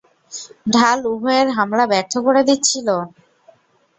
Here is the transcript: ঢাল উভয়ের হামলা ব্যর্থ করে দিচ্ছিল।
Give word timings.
ঢাল 0.67 0.99
উভয়ের 1.11 1.47
হামলা 1.57 1.85
ব্যর্থ 1.91 2.13
করে 2.25 2.41
দিচ্ছিল। 2.47 2.87